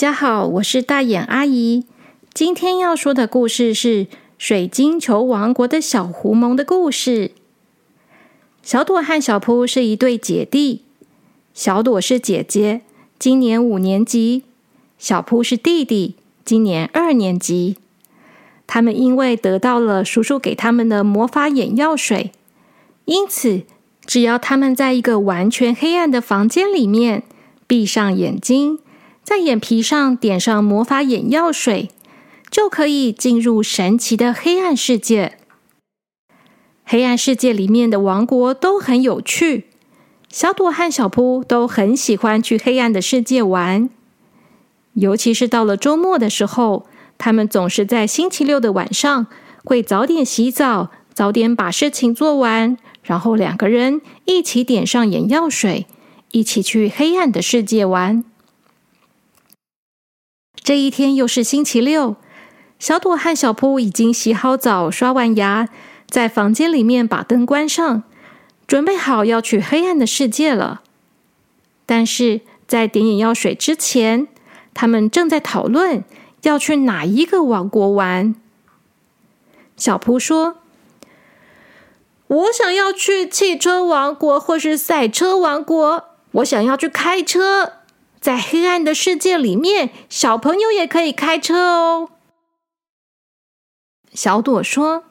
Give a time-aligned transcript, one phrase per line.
[0.00, 1.84] 大家好，我是大眼阿姨。
[2.32, 4.06] 今天要说的故事是
[4.38, 7.32] 水晶球王国的小狐獴的故事。
[8.62, 10.82] 小朵和小扑是一对姐弟，
[11.52, 12.82] 小朵是姐姐，
[13.18, 14.44] 今年五年级；
[15.00, 17.76] 小扑是弟弟，今年二年级。
[18.68, 22.30] 他们因为得到了叔叔给他们的魔法眼药水，
[23.06, 23.62] 因此
[24.06, 27.24] 只要他们在一个完全黑暗的房间里面，
[27.66, 28.78] 闭上眼睛。
[29.28, 31.90] 在眼皮上点上魔法眼药水，
[32.50, 35.36] 就可以进入神奇的黑暗世界。
[36.82, 39.66] 黑暗世界里面的王国都很有趣，
[40.30, 43.90] 小朵和小扑都很喜欢去黑暗的世界玩。
[44.94, 46.86] 尤其是到了周末的时候，
[47.18, 49.26] 他们总是在星期六的晚上
[49.62, 55.84] 会早点洗澡，早点把事情做完，然后两个人一起点上眼药水，
[56.32, 58.24] 一起去黑暗的世界玩。
[60.68, 62.16] 这一天又是星期六，
[62.78, 65.66] 小朵和小扑已经洗好澡、刷完牙，
[66.06, 68.02] 在房间里面把灯关上，
[68.66, 70.82] 准备好要去黑暗的世界了。
[71.86, 74.28] 但是在点眼药水之前，
[74.74, 76.04] 他们正在讨论
[76.42, 78.34] 要去哪一个王国玩。
[79.74, 80.58] 小扑说
[82.28, 87.72] ：“我想要去汽车王国或是赛车王国，我想要去开车。”
[88.28, 92.10] 在黑暗的世界里面，小朋友也可以开车哦。
[94.12, 95.04] 小朵说：“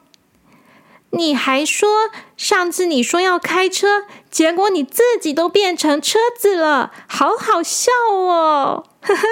[1.10, 9.23] 你还说上次你说要开车，结果你自己都变成车子了，好好笑哦！”呵呵。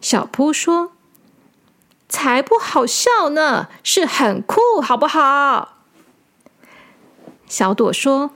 [0.00, 0.92] 小扑说
[2.08, 5.82] ：“才不好笑呢，是很酷，好不好？”
[7.46, 8.30] 小朵说：“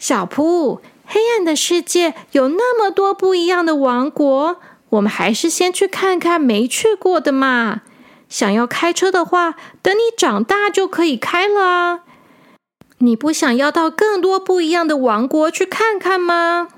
[0.00, 0.80] 小扑。”
[1.12, 4.60] 黑暗的世界有那么多不一样的王国，
[4.90, 7.80] 我们还是先去看看没去过的嘛。
[8.28, 12.00] 想要开车的话，等你长大就可以开了啊。
[12.98, 16.68] 你不想要到更多不一样的王国去看看吗？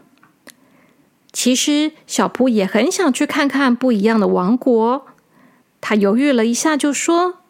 [1.31, 5.05] 其实小扑也很想去看看不一样的王国。
[5.83, 7.41] 他犹豫了一下，就说：“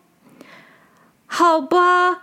[1.26, 2.22] 好吧，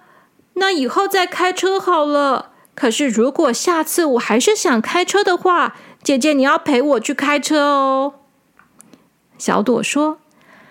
[0.56, 8.14] 那以后再开车好了。”可是，如果下次我还是想开车的话，姐姐你要陪我去开车哦。
[9.38, 10.20] 小朵说：“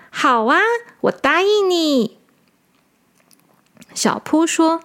[0.08, 0.58] 好啊，
[1.02, 2.16] 我答应你。”
[3.92, 4.80] 小扑说：“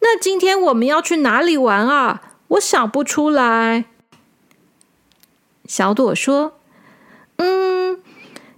[0.00, 2.20] 那今天我们要去哪里玩啊？
[2.48, 3.86] 我想不出来。”
[5.66, 6.58] 小朵说
[7.38, 8.02] ：“嗯，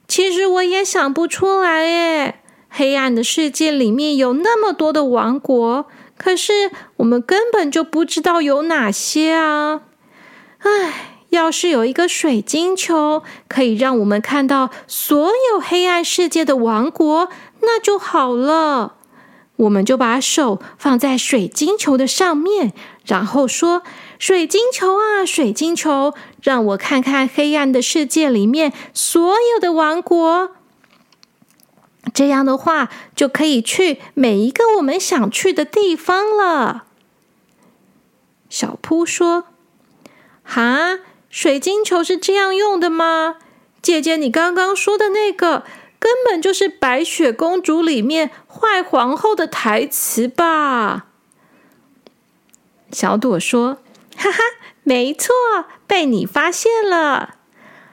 [0.08, 2.40] 其实我也想不出来耶。
[2.68, 5.86] 黑暗的世界里面有那么多的王国。”
[6.18, 9.82] 可是我们根本就不知道有哪些啊！
[10.58, 17.30] 唉，要是有一个水晶球可以让我们看到所有黑暗世界的王国，
[17.60, 18.96] 那就好了。
[19.56, 22.72] 我们就把手放在水晶球的上面，
[23.04, 23.82] 然后说
[24.18, 30.52] ：“水晶球啊，水晶球，让我看看黑暗的世界里面所有的王国。”
[32.12, 36.84] 这样的话，就可以去每一个我们想去的地方了。
[38.48, 39.44] 小扑说
[40.42, 40.98] ：“哈，
[41.28, 43.36] 水晶球是这样用的吗？
[43.82, 45.64] 姐姐，你刚刚说的那个
[45.98, 51.06] 根本就是《白雪公主》里面坏皇后的台词吧？”
[52.90, 53.78] 小朵说
[54.16, 54.38] ：“哈哈，
[54.82, 55.34] 没错，
[55.86, 57.34] 被你发现了。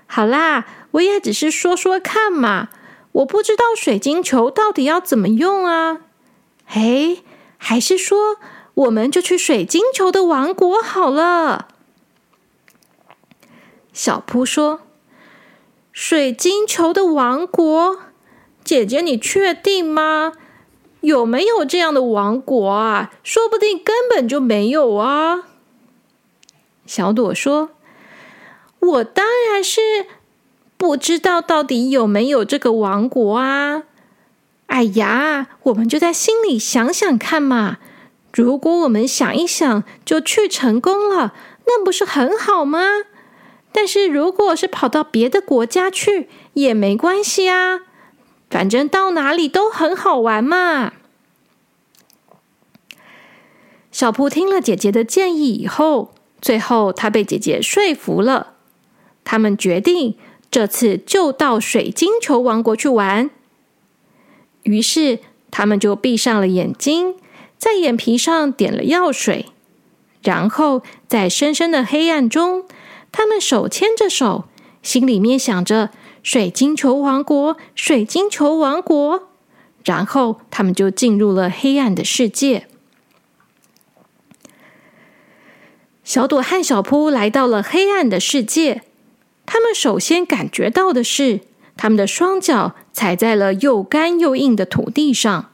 [0.07, 2.69] 好啦，我也只是说说看嘛。”
[3.15, 6.01] 我不知道水晶球到底要怎么用啊？
[6.67, 7.17] 哎，
[7.57, 8.37] 还是说
[8.73, 11.69] 我们就去水晶球的王国好了？
[13.93, 14.81] 小扑说
[15.93, 17.99] ：“水晶球的王国，
[18.65, 20.33] 姐姐你确定吗？
[20.99, 23.13] 有没有这样的王国啊？
[23.23, 25.45] 说不定根本就没有啊。”
[26.85, 27.69] 小朵说
[28.79, 30.07] ：“我当然是。”
[30.77, 33.83] 不知道到底有没有这个王国啊？
[34.67, 37.77] 哎呀，我们就在心里想想看嘛。
[38.33, 41.33] 如果我们想一想就去成功了，
[41.65, 42.79] 那不是很好吗？
[43.71, 47.81] 但是如果是跑到别的国家去也没关系啊，
[48.49, 50.93] 反正到哪里都很好玩嘛。
[53.91, 58.55] 小扑听了姐姐的建议以后，最后他被姐姐说服了。
[59.23, 60.17] 他们决定。
[60.55, 63.29] 这次就到水晶球王国去玩。
[64.63, 65.19] 于是
[65.51, 67.15] 他们就闭上了眼睛，
[67.57, 69.47] 在眼皮上点了药水，
[70.23, 72.63] 然后在深深的黑暗中，
[73.11, 74.45] 他们手牵着手，
[74.81, 75.89] 心里面想着
[76.23, 79.27] “水晶球王国，水晶球王国”，
[79.83, 82.65] 然后他们就进入了黑暗的世界。
[86.05, 88.83] 小朵和小扑来到了黑暗的世界，
[89.45, 91.41] 他们首先感觉到的是，
[91.77, 95.51] 他们的双脚踩在了又干又硬的土地上。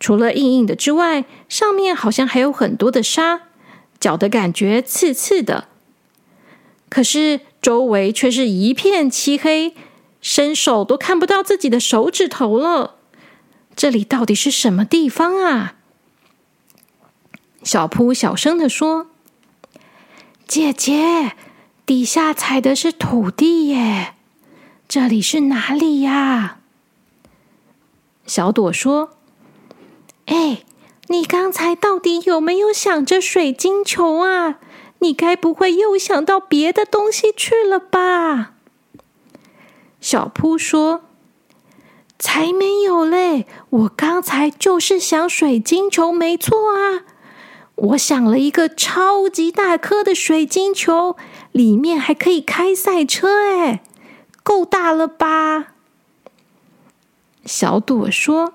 [0.00, 3.42] 除了硬硬的之外，上面好像还有很多的沙，
[3.98, 5.68] 脚的感觉刺刺的。
[6.88, 9.74] 可是周围却是一片漆黑，
[10.20, 12.96] 伸手都看不到自己的手指头了。
[13.74, 15.76] 这里到底是什么地方啊？
[17.62, 19.08] 小扑小声的说
[20.46, 21.32] ：“姐姐，
[21.86, 24.14] 底下踩的是土地耶，
[24.88, 26.58] 这里是哪里呀？”
[28.26, 29.10] 小朵说。
[30.26, 30.64] 哎，
[31.08, 34.58] 你刚才到底有没有想着水晶球啊？
[35.00, 38.54] 你该不会又想到别的东西去了吧？
[40.00, 41.02] 小扑说
[42.18, 43.46] ：“才没有嘞！
[43.68, 47.04] 我刚才就是想水晶球，没错啊。
[47.74, 51.16] 我想了一个超级大颗的水晶球，
[51.54, 53.82] 里面还可以开赛车，哎，
[54.42, 55.68] 够大了吧？”
[57.46, 58.54] 小朵说。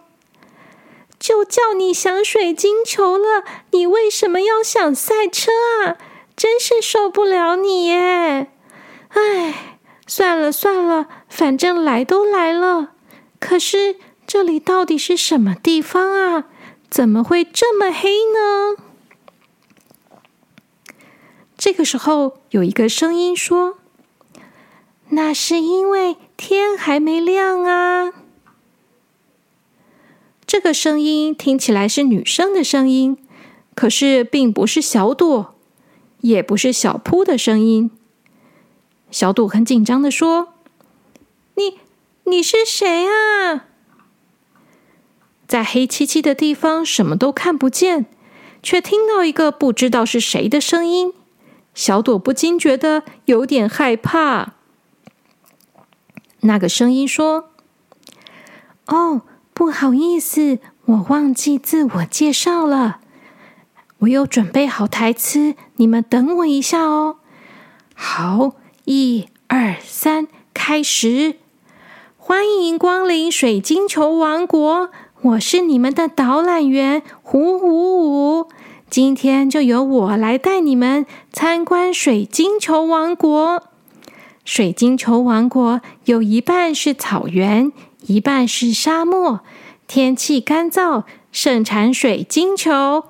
[1.19, 5.51] 就叫你想水晶球了，你为什么要想赛车
[5.83, 5.97] 啊？
[6.37, 8.47] 真是受不了你耶！
[9.09, 12.91] 哎，算了算了，反正来都来了。
[13.37, 16.45] 可是这里到底是什么地方啊？
[16.89, 18.77] 怎么会这么黑呢？
[21.59, 23.79] 这个时候，有一个声音说
[25.11, 28.13] ：“那是因为天还没亮啊。”
[30.47, 33.17] 这个声音听起来是女生的声音，
[33.75, 35.53] 可是并不是小朵，
[36.21, 37.91] 也不是小扑的声音。
[39.11, 40.53] 小朵很紧张的说
[41.55, 41.77] ：“你
[42.23, 43.65] 你是谁啊？”
[45.45, 48.05] 在黑漆漆的地方，什么都看不见，
[48.63, 51.13] 却听到一个不知道是谁的声音。
[51.73, 54.53] 小朵不禁觉得有点害怕。
[56.41, 57.49] 那个声音说
[58.87, 59.21] ：“哦。”
[59.51, 63.01] 不好意思，我忘记自我介绍了。
[63.97, 67.17] 我有准备好台词，你们等我一下哦。
[67.93, 68.53] 好，
[68.85, 71.35] 一二三，开始！
[72.15, 74.89] 欢迎光临水晶球王国，
[75.23, 78.49] 我是你们的导览员胡五五。
[78.89, 83.63] 今天就由我来带你们参观水晶球王国。
[84.43, 87.71] 水晶球王国有一半是草原。
[88.07, 89.41] 一半是沙漠，
[89.85, 93.03] 天气干燥，盛产水晶球。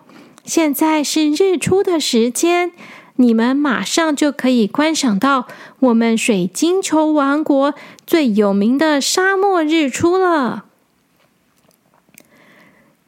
[0.44, 2.74] 现在是日出的时间，
[3.16, 5.48] 你们马上就可以观赏到
[5.80, 7.74] 我们水晶球王国
[8.06, 10.66] 最有名的沙漠日出了。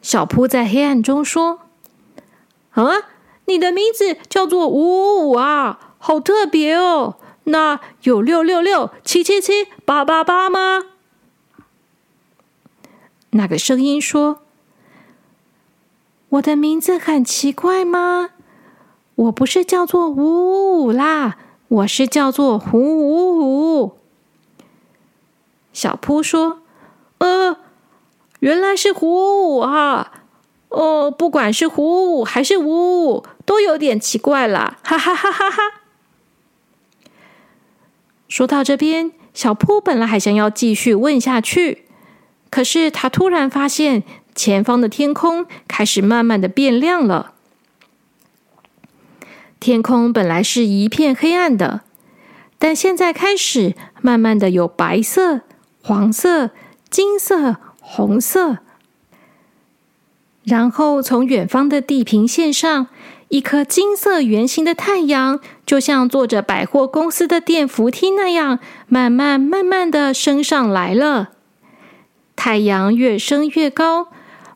[0.01, 1.59] 小扑在黑暗中说
[2.85, 3.09] ：“啊，
[3.45, 7.15] 你的名字叫做五五五啊，好特别哦！
[7.45, 10.83] 那有六六六、七七七、八八八吗？”
[13.31, 14.41] 那个声音说
[16.29, 18.31] ：“我的名字很奇怪吗？
[19.15, 23.97] 我不是叫做五五五啦，我是叫做胡五五。”
[25.73, 26.61] 小扑说
[27.19, 27.57] ：“呃，
[28.39, 30.20] 原来是胡五五啊！
[30.71, 34.77] 哦，不管是胡还是五五五，都有点奇怪啦！
[34.83, 35.61] 哈哈哈哈哈！”
[38.29, 41.83] 说到这边，小扑本来还想要继续问下去。
[42.49, 47.33] 可是他突然发现，前方的天空开始慢慢的变亮了。
[49.59, 51.81] 天空本来是一片黑暗的，
[52.57, 55.41] 但现在开始慢慢的有白色、
[55.83, 56.51] 黄色、
[56.89, 58.59] 金色、红色。
[60.43, 62.87] 然后从远方的地平线上，
[63.29, 71.29] 一颗金色圆形的太阳，就像坐着百货公司的电扶梯那样，慢慢慢慢的升上来了。
[72.35, 74.07] 太阳越升越高，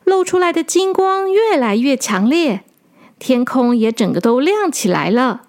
[0.02, 2.62] 露出来的金光越来越强烈，
[3.20, 5.42] 天空也整个都亮起来了。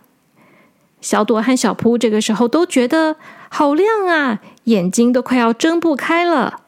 [1.02, 3.16] 小朵和小扑这个时候都觉得
[3.50, 6.62] 好亮啊，眼睛都快要睁不开了。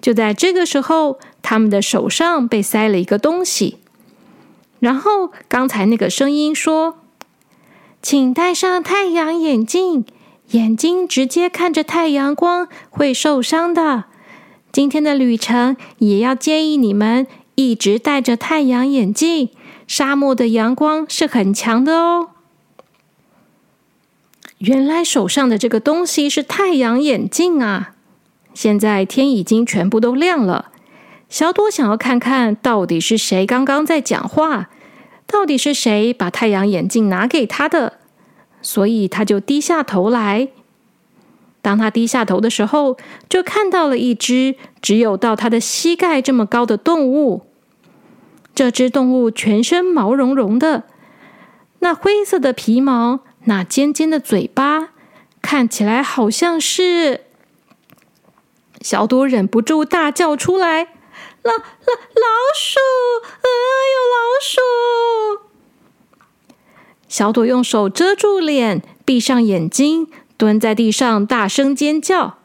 [0.00, 3.78] 就在这个时候，他们的手上被塞了一个东西，
[4.80, 6.98] 然后刚才那个声音说
[8.02, 10.04] ：“请戴上太阳眼镜，
[10.50, 14.04] 眼睛直接看着太阳光会受伤的。”
[14.70, 19.48] 今天的旅程也要建议你们一直戴着太阳眼镜，
[19.86, 22.28] 沙漠的阳光是很强的哦。
[24.58, 27.94] 原来手上的这个东西是太阳眼镜啊！
[28.52, 30.70] 现在天已经全部都亮了，
[31.28, 34.70] 小朵想要看看到底是谁刚刚在讲话，
[35.26, 37.98] 到底是谁把太阳眼镜拿给他的，
[38.62, 40.48] 所以他就低下头来。
[41.60, 42.96] 当他低下头的时候，
[43.28, 47.42] 就看到了一只只有到他的膝盖这么高的动物。
[48.54, 50.84] 这只动物全身毛茸茸的，
[51.80, 53.20] 那灰色的皮毛。
[53.44, 54.90] 那尖尖的嘴巴
[55.40, 57.22] 看起来好像是
[58.80, 60.88] 小朵，忍不住大叫出来
[61.42, 62.78] ：“老老老鼠！
[63.42, 63.48] 啊，
[63.94, 64.60] 有老鼠！”
[67.08, 72.38] 小朵用手遮住脸，闭上眼睛，蹲在地上大声尖叫。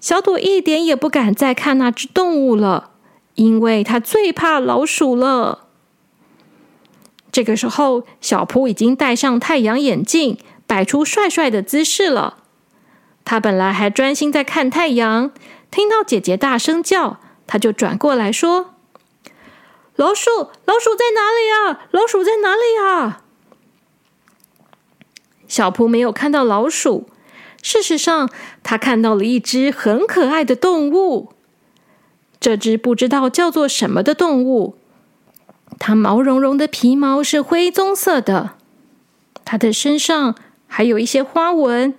[0.00, 2.90] 小朵一点也不敢再看那只动物了，
[3.34, 5.64] 因为他最怕老鼠了。
[7.32, 12.38] 这个时候，小扑已经戴上太阳眼镜，摆出帅帅的姿势了。
[13.24, 15.32] 他本来还专心在看太阳，
[15.70, 18.74] 听到姐姐大声叫，他就转过来说
[19.96, 20.30] ：“老鼠，
[20.64, 21.86] 老鼠在哪里啊？
[21.90, 23.22] 老鼠在哪里啊？”
[25.48, 27.08] 小蒲没有看到老鼠，
[27.62, 28.28] 事实上，
[28.62, 31.32] 他看到了一只很可爱的动物。
[32.40, 34.76] 这只不知道叫做什么的动物。
[35.78, 38.54] 它毛茸茸的皮毛是灰棕色的，
[39.44, 40.34] 它的身上
[40.66, 41.94] 还有一些花纹，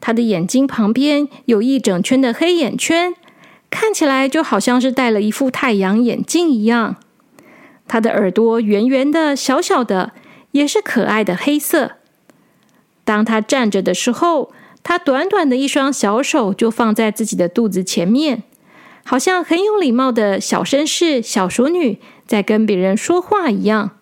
[0.00, 3.14] 它的眼睛旁边有一整圈的黑眼圈，
[3.70, 6.96] 看起来就好像是戴了一副太阳眼镜一样。
[7.86, 10.12] 它的耳朵圆圆的、小小的，
[10.52, 11.92] 也是可爱的黑色。
[13.04, 18.42] 当它站着的时候，它短短的一双小手就放在自己的肚子前面，
[19.04, 21.98] 好像很有礼貌的小绅士、小淑女。
[22.26, 23.96] 在跟别人说话一样，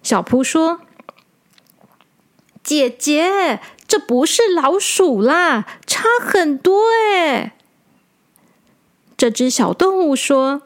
[0.00, 0.82] 小扑说
[2.62, 7.54] ：“姐姐，这不是老鼠啦，差很多哎。”
[9.16, 10.62] 这只小动物说：“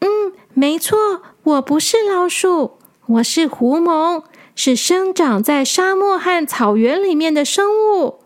[0.00, 8.20] 嗯，没错，我不是老鼠，我是狐獴，是生长在沙漠和草原里面的生物。”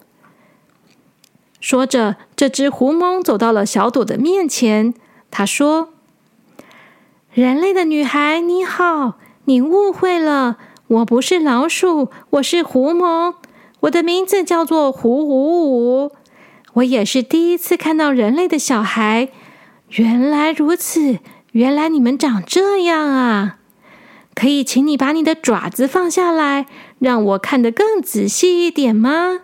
[1.61, 4.95] 说着，这只狐獴走到了小朵的面前，
[5.31, 5.91] 他说。
[7.33, 10.57] 人类的女孩，你好，你误会了，
[10.89, 13.35] 我不是老鼠，我是狐獴，
[13.81, 16.11] 我的名字叫做胡五五，
[16.75, 19.29] 我也是第一次看到人类的小孩。
[19.91, 21.19] 原来如此，
[21.53, 23.59] 原来你们长这样啊！
[24.35, 26.67] 可以请你把你的爪子放下来，
[27.01, 29.41] 让我看得更仔细一点吗？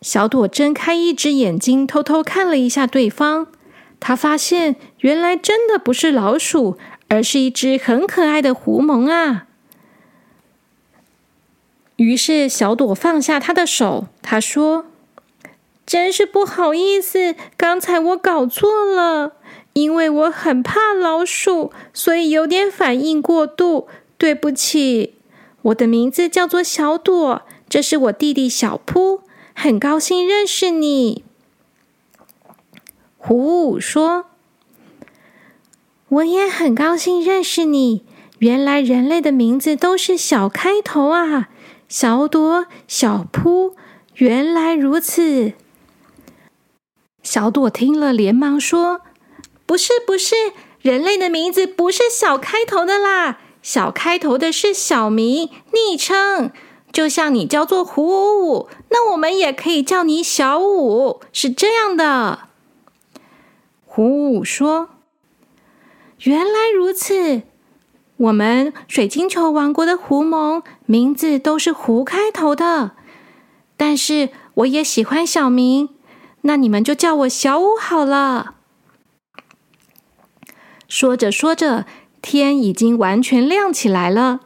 [0.00, 3.48] 小朵睁开一只眼睛，偷偷看了一下对方。
[4.00, 9.46] 他发现，原来真的不是老鼠，而是一只很可爱的狐獴啊！
[11.96, 14.86] 于是，小朵放下他的手，他说
[15.88, 19.32] ：“真是不好意思，刚才我搞错了，
[19.72, 23.88] 因为我很怕老鼠，所以有点反应过度。
[24.18, 25.14] 对不起，
[25.62, 27.40] 我的名字叫做小朵，
[27.70, 29.22] 这是我弟弟小扑，
[29.54, 31.24] 很高兴认识你。”
[33.16, 34.26] 虎五说
[36.10, 38.04] ：“我也很高兴认识你。
[38.40, 41.48] 原来人类的名字都是小开头啊，
[41.88, 43.74] 小朵、小扑。
[44.16, 45.54] 原来如此。”
[47.30, 49.02] 小朵听了，连忙说
[49.66, 50.34] ：“不是，不是，
[50.80, 53.38] 人类的名字不是小开头的啦。
[53.60, 56.50] 小开头的是小名、昵称。
[56.90, 62.48] 就像你叫做胡五五，那我们也可以叫你小五，是这样的。”
[63.84, 64.88] 胡五五说
[66.24, 67.42] ：“原来如此，
[68.16, 72.92] 我们水晶球王国的狐獴名字都是‘狐’开头的。
[73.76, 75.90] 但是我也喜欢小明，
[76.42, 78.54] 那你们就叫我小五好了。”
[80.88, 81.84] 说着说着，
[82.22, 84.40] 天已经完全亮起来了。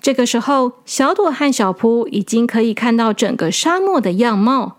[0.00, 4.78] 这个时候，小朵和小扑已经可以看到整个沙漠的样貌。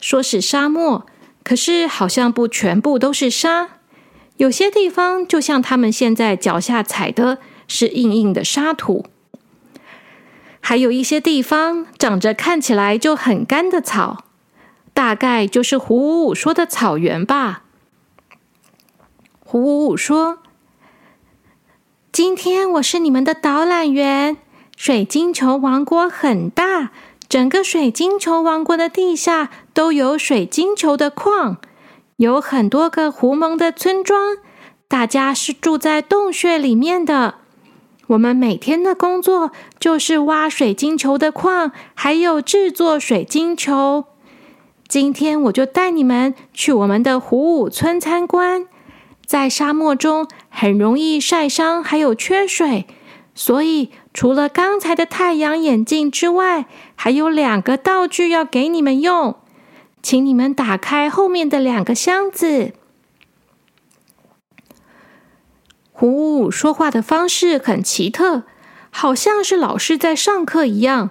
[0.00, 1.06] 说是沙漠。
[1.42, 3.68] 可是，好像不全部都是沙，
[4.38, 7.36] 有些地方就像他们现在脚下踩的
[7.68, 9.04] 是硬硬的沙土，
[10.60, 14.24] 还有一些地方长着看起来就很干的草，
[14.94, 17.64] 大概就是胡五五说的草原吧。
[19.44, 20.38] 胡五五说
[22.10, 24.38] ：“今天我是你们的导览员，
[24.76, 26.90] 水晶球王国很大。”
[27.26, 31.56] 整个水晶球王国的地下都有水晶球的矿，
[32.16, 34.36] 有很多个狐獴的村庄，
[34.86, 37.36] 大家是住在洞穴里面的。
[38.08, 44.04] 我们每天的工作就是挖水晶球的矿，还有制作水晶球。
[44.86, 48.66] 今天我就带你们去我们的虎舞村参观。
[49.26, 52.86] 在沙漠中很容易晒伤，还有缺水，
[53.34, 59.36] 所以除了刚才的太阳眼镜之外，还有两个道具要给你们用。
[60.02, 62.74] 请你们打开后面的两个箱子。
[65.90, 68.42] 虎舞说话的方式很奇特，
[68.90, 71.10] 好像是老师在上课一样，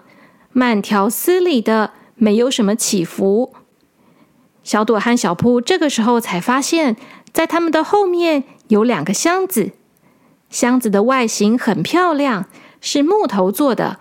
[0.51, 3.55] 慢条斯理的，没有什么起伏。
[4.63, 6.95] 小朵和小扑这个时候才发现，
[7.31, 9.71] 在他们的后面有两个箱子，
[10.49, 12.45] 箱子的外形很漂亮，
[12.81, 13.99] 是木头做的，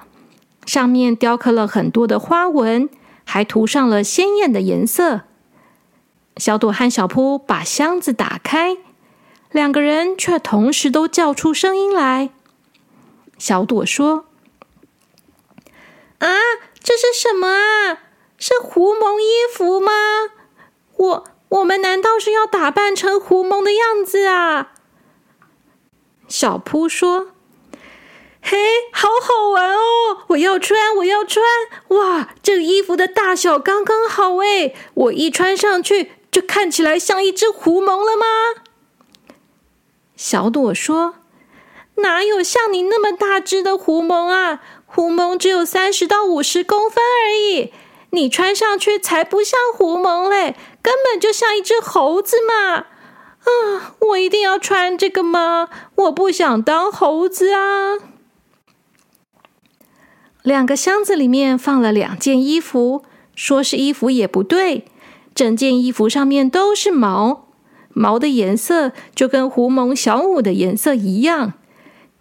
[0.64, 2.88] 上面雕刻了很多的花纹。
[3.25, 5.23] 还涂上了鲜艳的颜色。
[6.38, 8.76] 小朵和小扑把箱子打开，
[9.52, 12.31] 两个人却同时都叫出声音来。
[13.38, 14.26] 小朵说
[16.19, 16.28] ：“啊，
[16.83, 18.00] 这是什么啊？
[18.38, 19.92] 是狐獴衣服吗？
[21.02, 24.73] 我我们难道是要打扮成狐獴的样子啊？”
[26.28, 27.28] 小扑说。
[28.44, 28.59] 嘿，
[28.92, 30.25] 好好玩哦！
[30.30, 31.44] 我要穿，我要穿！
[31.90, 34.75] 哇，这个衣服的大小刚刚好哎！
[34.94, 38.26] 我一穿上去，就看起来像一只狐獴了吗？
[40.16, 41.14] 小朵说
[42.02, 44.61] ：“哪有像你那么大只的狐獴啊？
[44.87, 47.73] 狐獴只有三十到五十公分而已，
[48.11, 50.56] 你穿上去才不像狐獴嘞，
[50.92, 52.75] 根本就像一只猴子嘛！
[52.75, 55.70] 啊，我一定要穿这个吗？
[55.94, 57.96] 我不想当猴子啊！”
[60.44, 64.85] 两个箱子里面放了两件衣服，说是衣服也不对，
[65.35, 67.48] 整件衣服上面都是毛，
[67.94, 71.55] 毛的颜色就跟狐獴小舞的颜色一样。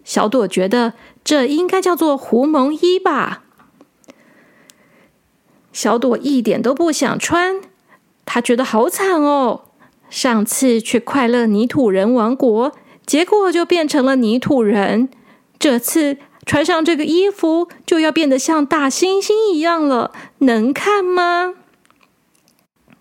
[0.02, 3.42] 小朵觉得这应该叫做狐獴衣吧。
[5.74, 7.60] 小朵一点都不想穿，
[8.24, 9.62] 他觉得好惨哦。
[10.10, 12.72] 上次去快乐泥土人王国，
[13.06, 15.08] 结果就变成了泥土人，
[15.58, 16.18] 这次。
[16.44, 21.54] 穿上这个衣服，就要变得像大猩猩一样了，能看吗？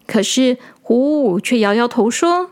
[0.06, 2.52] 可是虎舞却摇摇头说：“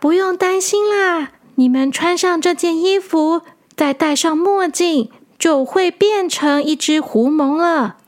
[0.00, 3.42] 不用担心啦，你们穿上这件衣服，
[3.76, 7.98] 再戴上墨镜，就会变成一只狐獴了。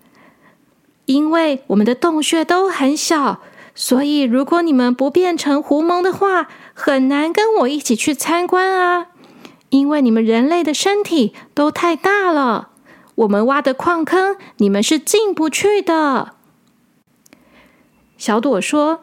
[1.06, 3.40] 因为我们的洞穴都很小，
[3.74, 9.08] 所以如果你们不变成狐獴的话，很难跟我一起去参观啊。”
[9.70, 12.68] 因为你们人类的身体都太大了，
[13.16, 16.34] 我们挖的矿坑你们是进不去的。
[18.16, 19.00] 小朵说：“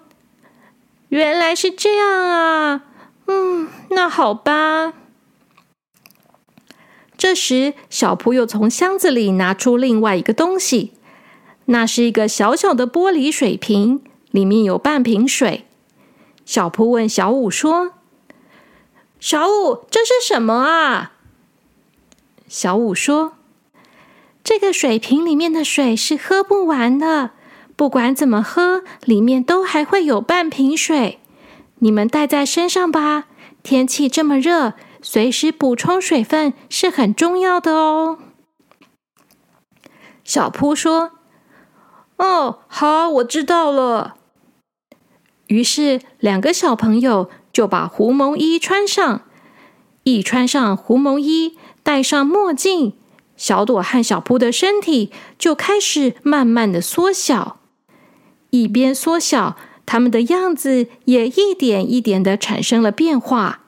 [1.10, 2.84] 原来是这样啊，
[3.28, 4.94] 嗯，那好吧。”
[7.18, 10.94] 这时，小扑又从箱子里拿出另外一个东西，
[11.66, 15.66] 那是一个小小的玻璃水瓶，里面有半瓶水。
[16.46, 17.94] 小扑问小五说。
[19.20, 21.12] 小五，这是什么啊？
[22.48, 23.34] 小五说
[24.44, 27.30] ：“这个水瓶里面的水是喝不完的，
[27.76, 31.20] 不管怎么喝，里面都还会有半瓶水。
[31.78, 33.26] 你们带在身上吧。
[33.62, 38.18] 天气这么热，随时补充水分是很重要的哦。”
[40.26, 41.12] 小扑说
[42.22, 44.16] ：“哦，好，我知道了。”
[45.48, 47.30] 于是两个小朋友。
[47.54, 49.24] 就把狐獴衣穿上，
[50.04, 52.94] 一穿上狐獴衣，戴上墨镜，
[53.36, 57.58] 小朵和小扑的身体就开始慢慢的缩小。
[58.52, 63.64] 一边缩小，他们的样子也一点一点的产生了变化。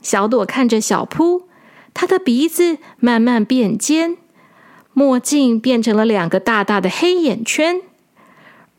[0.00, 1.48] 小朵看着小扑，
[1.92, 4.16] 他的鼻子慢慢变尖，
[5.00, 7.80] 墨镜变成了两个大大的黑眼圈，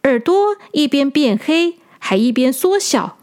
[0.04, 3.18] 耳朵一边变黑，还一边缩小。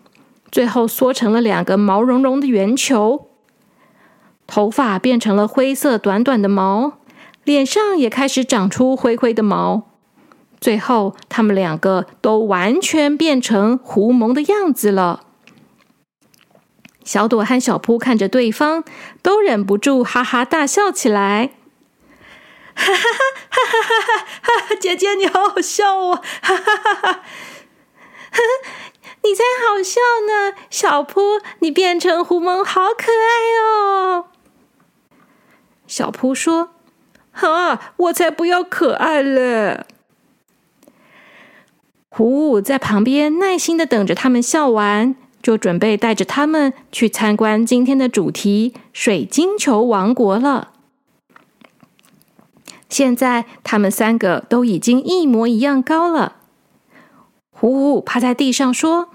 [0.51, 3.29] 最后缩成了两个毛茸茸的圆球，
[4.49, 6.95] 头发变成了灰色短短的毛，
[7.45, 9.85] 脸上也开始长出灰灰的毛。
[10.61, 15.21] 最后，他们两个都完全变成狐獴的样子了。
[17.05, 18.83] 小朵和小扑看着对方，
[19.23, 21.51] 都忍不住哈哈大笑起来。
[22.79, 23.03] 哈哈
[23.51, 24.27] 哈哈哈哈！
[24.41, 26.23] 哈哈，姐姐你好好笑哦！
[26.41, 27.23] 哈哈哈哈哈！
[29.25, 34.27] 你才好笑呢，小扑，你变成狐獴好可爱哦。
[35.88, 36.71] 小扑说
[37.33, 39.85] ：“哈，我才不要可爱嘞！”
[42.09, 50.73] 虎舞在旁边耐心的等着他们笑完，就准备带着他们去参观今天的主题——水晶球王国了。
[52.88, 56.37] 现在他们三个都已经一模一样高了。
[57.51, 59.09] 虎虎趴在地上说：“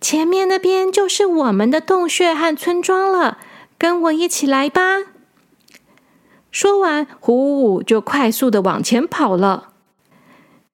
[0.00, 3.38] 前面那边就是我们的洞穴和村庄了，
[3.76, 4.98] 跟我一起来吧。”
[6.50, 9.70] 说完，虎虎就快速的往前跑了。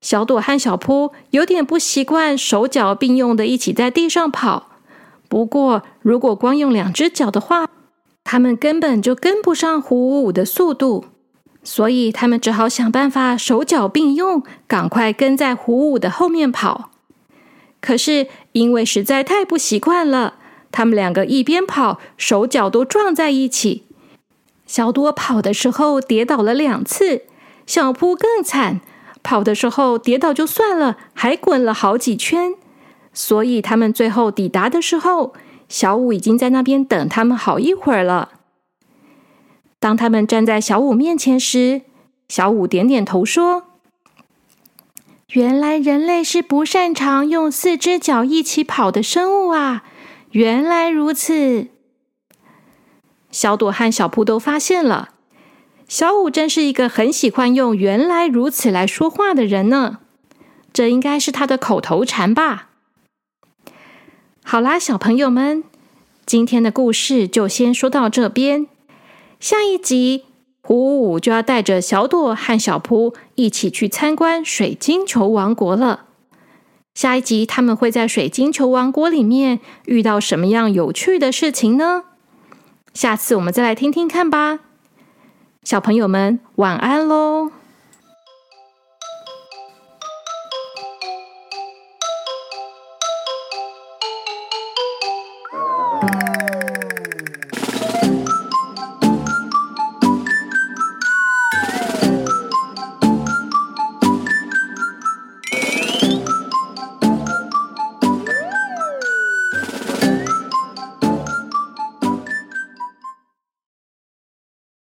[0.00, 4.68] 小朵和小扑有点不习惯手脚并用的一起在地上跑，
[5.28, 7.68] 不过如果光用两只脚的话，
[8.22, 11.06] 他们根本就跟不上虎虎的速度。
[11.64, 16.90] 所以他们只好想办法手脚并用，赶快跟在虎虎的后面跑。
[17.80, 20.34] 可是因为实在太不习惯了，
[20.70, 23.84] 他们两个一边跑，手脚都撞在一起。
[24.66, 27.22] 小多跑的时候跌倒了两次，
[27.66, 28.80] 小扑更惨，
[29.22, 32.54] 跑的时候跌倒就算了，还滚了好几圈。
[33.12, 35.34] 所以他们最后抵达的时候，
[35.68, 38.30] 小五已经在那边等他们好一会儿了。
[39.84, 41.82] 当他们站在小五面前时，
[42.26, 43.64] 小五点点头说
[45.34, 49.84] ：“原来人类是不擅长用四只脚一起跑的生物啊！
[50.30, 51.66] 原来如此。”
[53.30, 55.10] 小朵和小扑都发现了，
[55.86, 59.98] 小五真是一个很喜欢用“原来如此”来说话的人呢。
[60.72, 62.70] 这应该是他的口头禅吧。
[64.42, 65.62] 好啦，小朋友们，
[66.24, 68.66] 今天的故事就先说到这边。
[69.44, 70.24] 下一集，
[70.68, 76.06] 五五就要带着小朵和小扑一起去参观水晶球王国了。
[76.94, 82.04] 下一集他们会在水晶球王国里面遇到什么样有趣的事情呢？
[82.94, 84.60] 下次我们再来听听看吧。
[85.62, 87.50] 小朋友们，晚安喽！